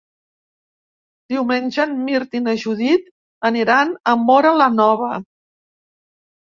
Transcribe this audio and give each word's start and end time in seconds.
Diumenge 1.33 1.85
en 1.85 1.93
Mirt 2.07 2.35
i 2.39 2.43
na 2.47 2.57
Judit 2.65 3.07
aniran 3.53 3.95
a 4.15 4.19
Móra 4.27 4.59
la 4.65 4.73
Nova. 4.83 5.13